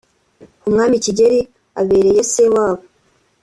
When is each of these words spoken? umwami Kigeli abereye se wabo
umwami 0.67 0.95
Kigeli 1.03 1.39
abereye 1.79 2.21
se 2.31 2.43
wabo 2.53 2.83